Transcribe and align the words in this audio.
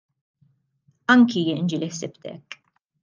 Anki 1.15 1.43
jien 1.49 1.69
ġieli 1.75 1.91
ħsibt 1.93 2.27
hekk. 2.31 2.59